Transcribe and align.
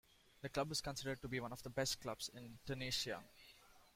The 0.41 0.49
club 0.49 0.71
is 0.71 0.81
considered 0.81 1.21
to 1.21 1.27
be 1.27 1.39
one 1.39 1.53
of 1.53 1.61
the 1.61 1.69
best 1.69 2.01
clubs 2.01 2.27
in 2.33 2.57
Tunisia. 2.65 3.23